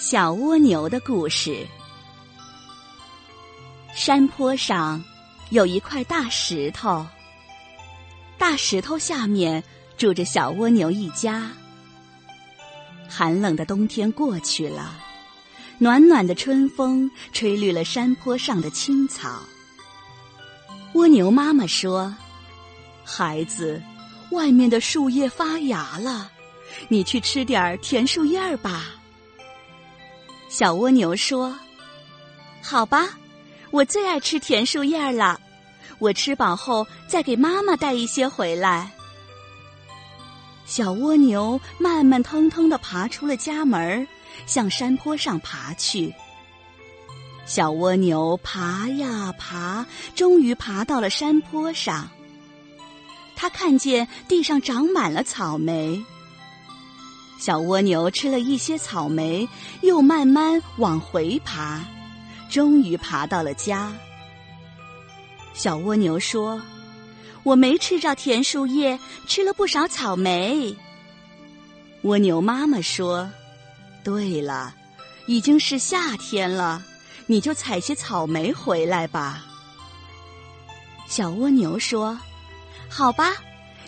[0.00, 1.66] 小蜗牛的故事。
[3.92, 5.02] 山坡上
[5.50, 7.04] 有一块大石头，
[8.38, 9.62] 大石头下面
[9.96, 11.50] 住着小蜗牛一家。
[13.08, 14.94] 寒冷的冬天过去了，
[15.78, 19.42] 暖暖的春风吹绿了山坡上的青草。
[20.92, 22.14] 蜗牛妈妈说
[23.04, 23.82] ：“孩子，
[24.30, 26.30] 外面的树叶发芽了，
[26.86, 28.94] 你去吃点甜树叶儿吧。”
[30.48, 31.54] 小蜗牛说
[32.62, 33.10] ：“好吧，
[33.70, 35.40] 我最爱吃甜树叶了。
[35.98, 38.90] 我吃饱后再给妈妈带一些回来。”
[40.64, 44.06] 小蜗牛慢慢腾腾的爬出了家门，
[44.46, 46.14] 向山坡上爬去。
[47.46, 52.08] 小蜗牛爬呀爬，终于爬到了山坡上。
[53.34, 56.04] 它看见地上长满了草莓。
[57.38, 59.48] 小蜗牛吃了一些草莓，
[59.82, 61.80] 又慢慢往回爬，
[62.50, 63.92] 终于爬到了家。
[65.54, 66.60] 小蜗牛说
[67.44, 68.98] ：“我没吃着甜树叶，
[69.28, 70.76] 吃了不少草莓。”
[72.02, 73.30] 蜗牛妈妈说
[74.02, 74.74] ：“对了，
[75.26, 76.82] 已经是夏天了，
[77.26, 79.44] 你就采些草莓回来吧。”
[81.06, 82.18] 小蜗牛说
[82.90, 83.36] ：“好吧，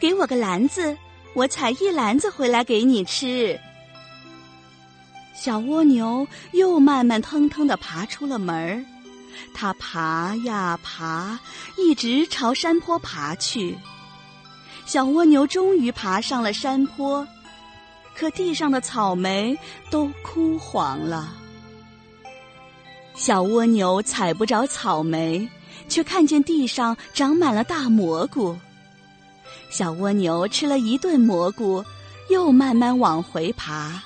[0.00, 0.96] 给我个篮子。”
[1.34, 3.58] 我采一篮子回来给你吃。
[5.34, 8.84] 小蜗牛又慢慢腾腾的爬出了门儿，
[9.52, 11.38] 它爬呀爬，
[11.76, 13.76] 一直朝山坡爬去。
[14.86, 17.26] 小蜗牛终于爬上了山坡，
[18.14, 19.58] 可地上的草莓
[19.90, 21.34] 都枯黄了。
[23.16, 25.48] 小蜗牛采不着草莓，
[25.88, 28.56] 却看见地上长满了大蘑菇。
[29.74, 31.84] 小蜗牛吃了一顿蘑菇，
[32.30, 34.00] 又慢慢往回爬，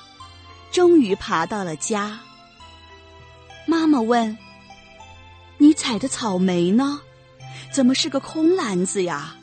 [0.71, 2.19] 终于爬到了家。
[3.67, 4.35] 妈妈问
[5.59, 6.99] ：“你采的草莓呢？
[7.71, 9.35] 怎么是个空篮子呀？”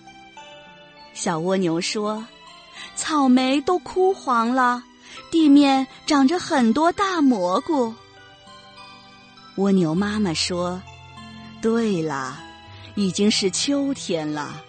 [1.14, 2.26] 小蜗牛说
[2.96, 4.82] ：“草莓都枯黄了，
[5.30, 7.94] 地面长着很多大蘑菇。”
[9.58, 10.82] 蜗牛妈妈说
[11.62, 12.36] ：“对了，
[12.96, 14.60] 已经是秋天了。”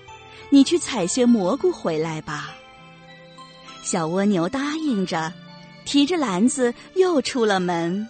[0.49, 2.53] 你去采些蘑菇回来吧。
[3.83, 5.31] 小蜗牛答应着，
[5.85, 8.07] 提着篮子又出了门。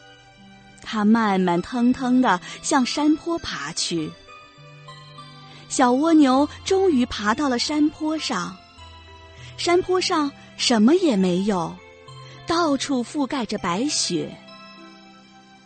[0.81, 4.11] 它慢慢腾腾的向山坡爬去。
[5.69, 8.55] 小蜗牛终于爬到了山坡上，
[9.57, 11.75] 山坡上什么也没有，
[12.47, 14.35] 到处覆盖着白雪。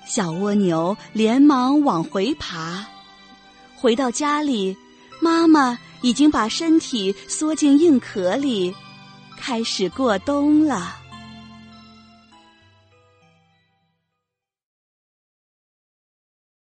[0.07, 2.85] 小蜗牛连忙往回爬，
[3.75, 4.75] 回到家里，
[5.21, 5.77] 妈妈。
[6.01, 8.73] 已经把身体缩进硬壳里，
[9.37, 11.00] 开始过冬了。